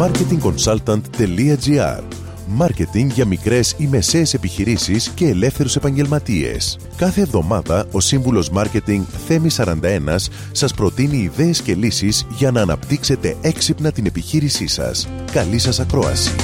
[0.00, 2.02] marketingconsultant.gr
[2.48, 6.78] Μάρκετινγκ για μικρές ή μεσαίες επιχειρήσεις και ελεύθερους επαγγελματίες.
[6.96, 9.74] Κάθε εβδομάδα ο σύμβουλος Μάρκετινγκ Θέμη 41
[10.52, 15.08] σας προτείνει ιδέες και λύσεις για να αναπτύξετε έξυπνα την επιχείρησή σας.
[15.32, 16.34] Καλή σας ακρόαση.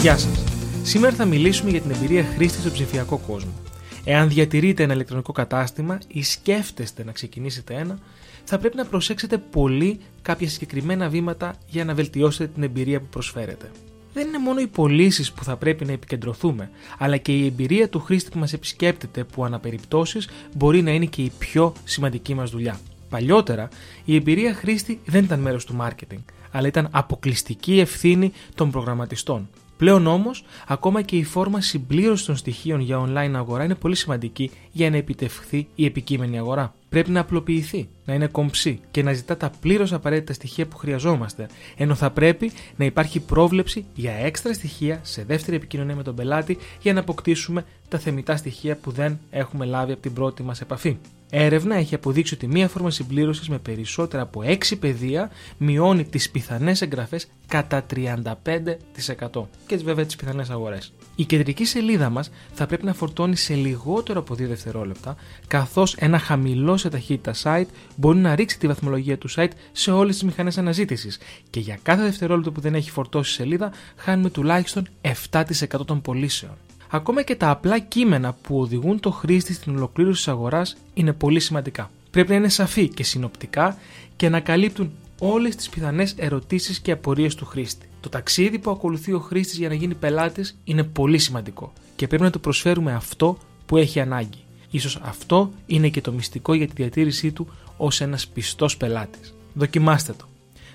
[0.00, 0.44] Γεια σας.
[0.82, 3.65] Σήμερα θα μιλήσουμε για την εμπειρία χρήστη στο ψηφιακό κόσμο.
[4.08, 7.98] Εάν διατηρείτε ένα ηλεκτρονικό κατάστημα ή σκέφτεστε να ξεκινήσετε ένα,
[8.44, 13.70] θα πρέπει να προσέξετε πολύ κάποια συγκεκριμένα βήματα για να βελτιώσετε την εμπειρία που προσφέρετε.
[14.12, 18.00] Δεν είναι μόνο οι πωλήσεις που θα πρέπει να επικεντρωθούμε, αλλά και η εμπειρία του
[18.00, 20.18] χρήστη που μας επισκέπτεται, που αναπεριπτώσει
[20.54, 22.80] μπορεί να είναι και η πιο σημαντική μας δουλειά.
[23.08, 23.68] Παλιότερα,
[24.04, 29.48] η εμπειρία χρήστη δεν ήταν μέρος του marketing, αλλά ήταν αποκλειστική ευθύνη των προγραμματιστών.
[29.76, 34.50] Πλέον όμως, ακόμα και η φόρμα συμπλήρωσης των στοιχείων για online αγορά είναι πολύ σημαντική
[34.72, 36.74] για να επιτευχθεί η επικείμενη αγορά.
[36.88, 41.46] Πρέπει να απλοποιηθεί, να είναι κομψή και να ζητά τα πλήρως απαραίτητα στοιχεία που χρειαζόμαστε,
[41.76, 46.58] ενώ θα πρέπει να υπάρχει πρόβλεψη για έξτρα στοιχεία σε δεύτερη επικοινωνία με τον πελάτη
[46.80, 50.96] για να αποκτήσουμε τα θεμητά στοιχεία που δεν έχουμε λάβει από την πρώτη μας επαφή.
[51.30, 56.82] Έρευνα έχει αποδείξει ότι μία φόρμα συμπλήρωσης με περισσότερα από 6 πεδία μειώνει τις πιθανές
[56.82, 60.92] εγγραφές κατά 35% και βέβαια τις πιθανές αγορές.
[61.16, 66.18] Η κεντρική σελίδα μας θα πρέπει να φορτώνει σε λιγότερο από 2 δευτερόλεπτα, καθώς ένα
[66.18, 70.58] χαμηλό σε ταχύτητα site μπορεί να ρίξει τη βαθμολογία του site σε όλες τις μηχανές
[70.58, 71.18] αναζήτησης
[71.50, 74.88] και για κάθε δευτερόλεπτο που δεν έχει φορτώσει σελίδα χάνουμε τουλάχιστον
[75.30, 76.52] 7% των πωλήσεων.
[76.90, 81.40] Ακόμα και τα απλά κείμενα που οδηγούν το χρήστη στην ολοκλήρωση της αγοράς είναι πολύ
[81.40, 81.90] σημαντικά.
[82.10, 83.78] Πρέπει να είναι σαφή και συνοπτικά
[84.16, 87.88] και να καλύπτουν όλες τις πιθανές ερωτήσεις και απορίες του χρήστη.
[88.00, 92.22] Το ταξίδι που ακολουθεί ο χρήστης για να γίνει πελάτης είναι πολύ σημαντικό και πρέπει
[92.22, 94.45] να του προσφέρουμε αυτό που έχει ανάγκη.
[94.70, 99.34] Ίσως αυτό είναι και το μυστικό για τη διατήρησή του ως ένας πιστός πελάτης.
[99.54, 100.24] Δοκιμάστε το.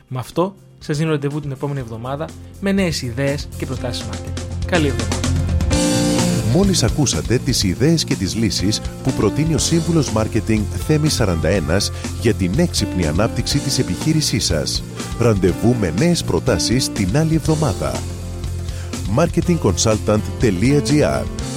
[0.08, 4.42] Με αυτό σας δίνω ραντεβού την επόμενη εβδομάδα με νέες ιδέες και προτάσεις marketing.
[4.66, 5.22] Καλή εβδομάδα.
[6.54, 12.34] Μόλις ακούσατε τις ιδέες και τις λύσεις που προτείνει ο σύμβουλος Μάρκετινγκ Θέμης 41 για
[12.34, 14.84] την έξυπνη ανάπτυξη της επιχείρησής σας.
[15.20, 18.00] Ραντεβού με νέες προτάσεις την άλλη εβδομάδα.
[19.16, 21.41] marketingconsultant.gr